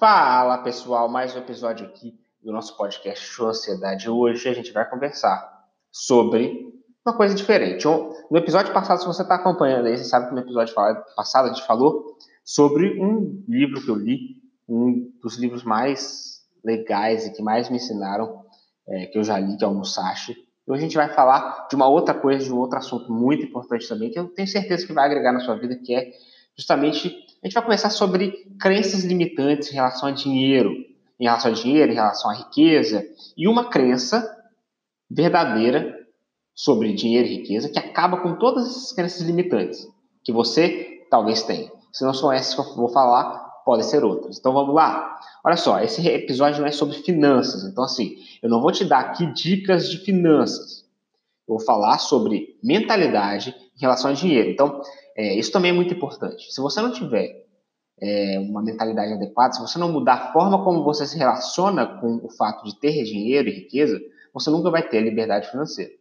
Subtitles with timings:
[0.00, 4.08] Fala pessoal, mais um episódio aqui do nosso podcast Sociedade.
[4.08, 6.72] Hoje a gente vai conversar sobre
[7.04, 7.84] uma coisa diferente.
[7.86, 10.74] No episódio passado, se você está acompanhando aí, você sabe que no episódio
[11.14, 14.36] passado a gente falou sobre um livro que eu li,
[14.66, 18.42] um dos livros mais legais e que mais me ensinaram,
[18.88, 20.34] é, que eu já li, que é o Musashi.
[20.66, 23.86] Hoje a gente vai falar de uma outra coisa, de um outro assunto muito importante
[23.86, 26.10] também, que eu tenho certeza que vai agregar na sua vida, que é
[26.56, 30.70] justamente a gente vai conversar sobre crenças limitantes em relação a dinheiro,
[31.18, 33.04] em relação a dinheiro, em relação à riqueza,
[33.36, 34.36] e uma crença
[35.10, 35.98] verdadeira
[36.54, 39.88] sobre dinheiro e riqueza que acaba com todas essas crenças limitantes
[40.22, 41.72] que você talvez tenha.
[41.92, 44.38] Se não são essas que eu vou falar, podem ser outras.
[44.38, 45.18] Então vamos lá.
[45.44, 47.64] Olha só, esse episódio não é sobre finanças.
[47.64, 50.84] Então, assim, eu não vou te dar aqui dicas de finanças.
[51.48, 54.50] Eu vou falar sobre mentalidade em relação a dinheiro.
[54.50, 54.82] Então,
[55.20, 56.50] é, isso também é muito importante.
[56.50, 57.44] Se você não tiver
[58.00, 62.24] é, uma mentalidade adequada, se você não mudar a forma como você se relaciona com
[62.24, 64.00] o fato de ter dinheiro e riqueza,
[64.32, 65.92] você nunca vai ter liberdade financeira.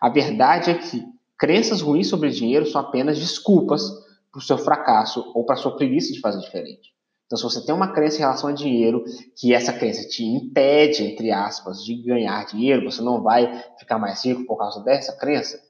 [0.00, 1.04] A verdade é que
[1.38, 3.82] crenças ruins sobre dinheiro são apenas desculpas
[4.30, 6.92] para o seu fracasso ou para a sua preguiça de fazer diferente.
[7.26, 9.04] Então, se você tem uma crença em relação a dinheiro,
[9.36, 14.24] que essa crença te impede, entre aspas, de ganhar dinheiro, você não vai ficar mais
[14.24, 15.60] rico por causa dessa crença,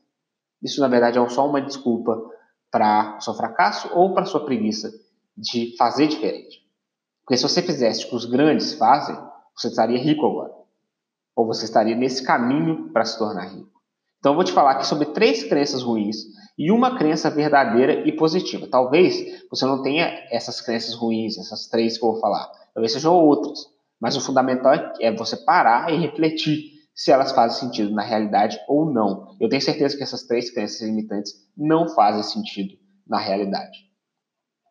[0.62, 2.16] isso na verdade é só uma desculpa
[2.72, 4.90] para seu fracasso ou para sua preguiça
[5.36, 6.62] de fazer diferente.
[7.20, 9.16] Porque se você fizesse o que os grandes fazem,
[9.56, 10.52] você estaria rico agora.
[11.36, 13.70] Ou você estaria nesse caminho para se tornar rico.
[14.18, 16.16] Então, eu vou te falar aqui sobre três crenças ruins
[16.56, 18.68] e uma crença verdadeira e positiva.
[18.70, 22.50] Talvez você não tenha essas crenças ruins, essas três que eu vou falar.
[22.72, 23.66] Talvez sejam outras.
[24.00, 28.90] Mas o fundamental é você parar e refletir se elas fazem sentido na realidade ou
[28.90, 29.36] não.
[29.40, 32.74] Eu tenho certeza que essas três crenças limitantes não fazem sentido
[33.06, 33.90] na realidade.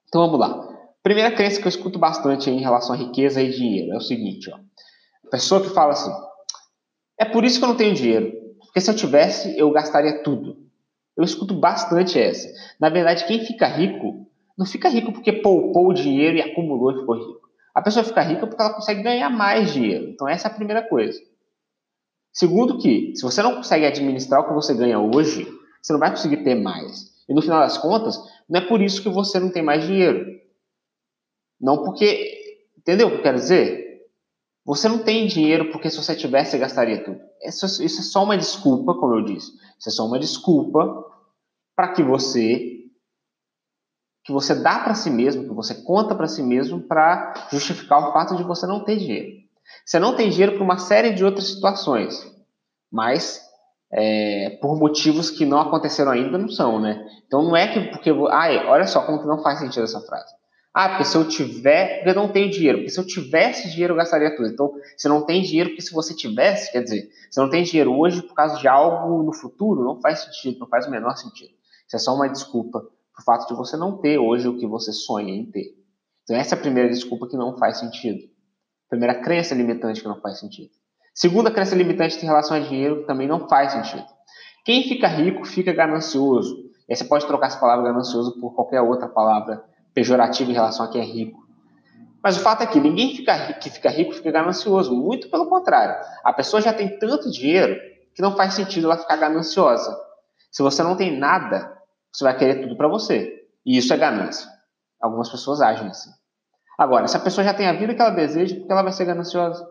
[0.08, 0.68] Então vamos lá.
[1.04, 4.52] Primeira crença que eu escuto bastante em relação à riqueza e dinheiro é o seguinte:
[4.52, 4.58] ó.
[5.26, 6.12] a pessoa que fala assim,
[7.20, 8.32] é por isso que eu não tenho dinheiro.
[8.60, 10.58] Porque se eu tivesse, eu gastaria tudo.
[11.18, 12.48] Eu escuto bastante essa.
[12.80, 14.28] Na verdade, quem fica rico,
[14.58, 17.42] não fica rico porque poupou o dinheiro e acumulou e ficou rico.
[17.76, 20.10] A pessoa fica rica porque ela consegue ganhar mais dinheiro.
[20.10, 21.20] Então, essa é a primeira coisa.
[22.34, 25.48] Segundo que, se você não consegue administrar o que você ganha hoje,
[25.82, 27.12] você não vai conseguir ter mais.
[27.28, 28.18] E no final das contas,
[28.50, 30.26] não é por isso que você não tem mais dinheiro.
[31.60, 32.40] Não porque.
[32.78, 34.02] Entendeu o que eu quero dizer?
[34.66, 37.20] Você não tem dinheiro porque se você tivesse, você gastaria tudo.
[37.44, 39.52] Isso, isso é só uma desculpa, como eu disse.
[39.80, 41.06] Isso é só uma desculpa
[41.76, 42.78] para que você
[44.24, 48.14] que você dá para si mesmo, que você conta para si mesmo para justificar o
[48.14, 49.41] fato de você não ter dinheiro.
[49.86, 52.16] Você não tem dinheiro por uma série de outras situações,
[52.92, 53.42] mas
[53.92, 57.06] é, por motivos que não aconteceram ainda não são, né?
[57.28, 60.34] Então não é que porque ai, olha só como que não faz sentido essa frase.
[60.74, 62.78] Ah, porque se eu tiver, eu não tenho dinheiro.
[62.78, 64.48] Porque se eu tivesse dinheiro, eu gastaria tudo.
[64.48, 67.94] Então, você não tem dinheiro porque se você tivesse, quer dizer, você não tem dinheiro
[67.94, 71.52] hoje por causa de algo no futuro, não faz sentido, não faz o menor sentido.
[71.86, 72.80] Isso é só uma desculpa
[73.14, 75.76] por fato de você não ter hoje o que você sonha em ter.
[76.24, 78.30] Então, essa é a primeira desculpa que não faz sentido.
[78.92, 80.70] Primeira crença limitante que não faz sentido.
[81.16, 84.06] Segunda crença limitante em relação a dinheiro que também não faz sentido.
[84.66, 86.58] Quem fica rico fica ganancioso.
[86.90, 89.64] E aí você pode trocar essa palavra ganancioso por qualquer outra palavra
[89.94, 91.40] pejorativo em relação a quem é rico.
[92.22, 94.94] Mas o fato é que ninguém fica, que fica rico fica ganancioso.
[94.94, 95.96] Muito pelo contrário.
[96.22, 97.80] A pessoa já tem tanto dinheiro
[98.14, 99.98] que não faz sentido ela ficar gananciosa.
[100.52, 101.78] Se você não tem nada,
[102.12, 103.42] você vai querer tudo para você.
[103.66, 104.50] E isso é ganância.
[105.02, 106.12] Algumas pessoas agem assim.
[106.82, 108.92] Agora, se a pessoa já tem a vida que ela deseja, por que ela vai
[108.92, 109.64] ser gananciosa?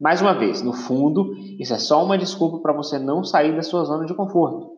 [0.00, 3.62] Mais uma vez, no fundo, isso é só uma desculpa para você não sair da
[3.62, 4.76] sua zona de conforto.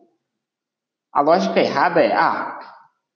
[1.11, 2.59] A lógica errada é: ah,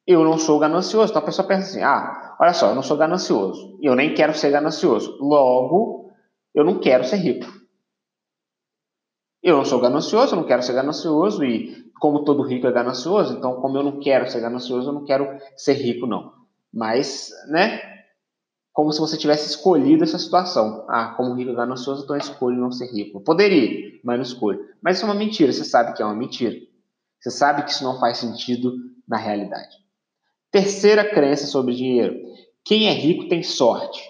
[0.08, 1.12] eu não sou ganancioso.
[1.12, 3.78] Então a pessoa pensa assim: ah, olha só, eu não sou ganancioso.
[3.84, 5.16] Eu nem quero ser ganancioso.
[5.22, 6.12] Logo,
[6.56, 7.46] eu não quero ser rico.
[9.44, 11.46] Eu não sou ganancioso, eu não quero ser ganancioso.
[11.46, 15.06] E como todo rico é ganancioso, então, como eu não quero ser ganancioso, eu não
[15.06, 16.47] quero ser rico, não.
[16.74, 17.82] Mas, né?
[18.74, 20.86] Como se você tivesse escolhido essa situação.
[20.90, 23.18] Ah, como rico ganancioso, então eu escolho não ser rico.
[23.18, 24.60] Eu poderia, mas não escolho.
[24.81, 26.56] Mas isso é uma mentira, você sabe que é uma mentira.
[27.19, 28.74] Você sabe que isso não faz sentido
[29.08, 29.75] na realidade.
[30.52, 32.16] Terceira crença sobre dinheiro:
[32.64, 34.02] quem é rico tem sorte.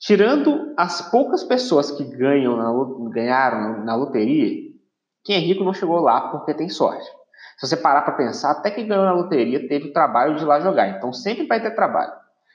[0.00, 4.70] Tirando as poucas pessoas que ganham na, ganharam na loteria,
[5.24, 7.10] quem é rico não chegou lá porque tem sorte.
[7.58, 10.60] Se você parar para pensar, até quem ganhou na loteria teve o trabalho de lá
[10.60, 10.88] jogar.
[10.88, 12.12] Então sempre vai ter trabalho.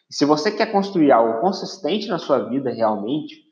[0.09, 3.49] E se você quer construir algo consistente na sua vida realmente,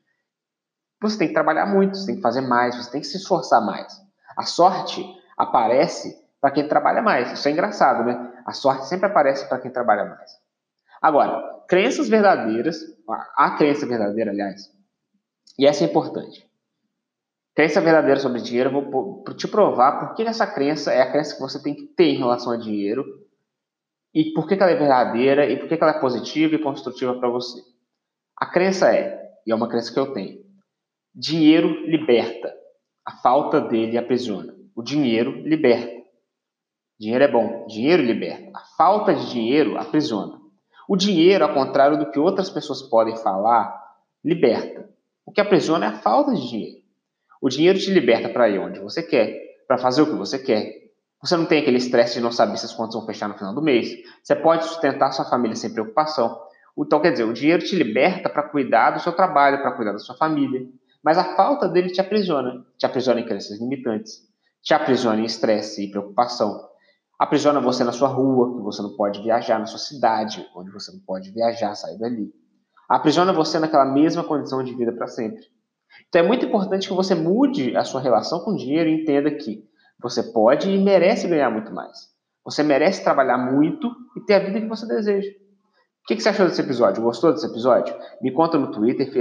[1.00, 3.64] você tem que trabalhar muito, você tem que fazer mais, você tem que se esforçar
[3.64, 3.92] mais.
[4.36, 5.04] A sorte
[5.36, 7.32] aparece para quem trabalha mais.
[7.32, 8.32] Isso é engraçado, né?
[8.44, 10.30] A sorte sempre aparece para quem trabalha mais.
[11.00, 12.76] Agora, crenças verdadeiras,
[13.36, 14.72] a crença verdadeira, aliás,
[15.58, 16.47] e essa é importante.
[17.58, 21.34] Crença verdadeira sobre dinheiro, eu vou te provar por que essa crença é a crença
[21.34, 23.04] que você tem que ter em relação a dinheiro
[24.14, 27.28] e por que ela é verdadeira e por que ela é positiva e construtiva para
[27.28, 27.60] você.
[28.36, 30.38] A crença é, e é uma crença que eu tenho,
[31.12, 32.54] dinheiro liberta,
[33.04, 34.54] a falta dele aprisiona.
[34.76, 36.00] O dinheiro liberta.
[36.96, 38.52] Dinheiro é bom, dinheiro liberta.
[38.54, 40.38] A falta de dinheiro aprisiona.
[40.88, 43.76] O dinheiro, ao contrário do que outras pessoas podem falar,
[44.24, 44.88] liberta.
[45.26, 46.87] O que aprisiona é a falta de dinheiro.
[47.40, 49.34] O dinheiro te liberta para ir onde você quer,
[49.66, 50.88] para fazer o que você quer.
[51.22, 53.54] Você não tem aquele estresse de não saber se as contas vão fechar no final
[53.54, 53.90] do mês.
[54.22, 56.40] Você pode sustentar sua família sem preocupação.
[56.78, 59.98] Então, quer dizer, o dinheiro te liberta para cuidar do seu trabalho, para cuidar da
[59.98, 60.66] sua família.
[61.02, 62.64] Mas a falta dele te aprisiona.
[62.76, 64.22] Te aprisiona em crenças limitantes.
[64.62, 66.68] Te aprisiona em estresse e preocupação.
[67.18, 70.92] Aprisiona você na sua rua, que você não pode viajar, na sua cidade, onde você
[70.92, 72.32] não pode viajar, sair dali.
[72.88, 75.40] Aprisiona você naquela mesma condição de vida para sempre.
[76.08, 79.30] Então é muito importante que você mude a sua relação com o dinheiro e entenda
[79.30, 79.64] que
[80.00, 82.08] você pode e merece ganhar muito mais.
[82.44, 85.28] Você merece trabalhar muito e ter a vida que você deseja.
[85.28, 87.02] O que, você achou desse episódio?
[87.02, 87.94] Gostou desse episódio?
[88.22, 89.12] Me conta no Twitter,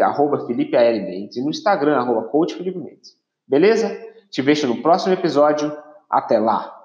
[0.48, 3.18] Felipe Mendes, e no Instagram, arroba Mendes.
[3.46, 3.90] Beleza?
[4.32, 5.76] Te vejo no próximo episódio.
[6.10, 6.77] Até lá!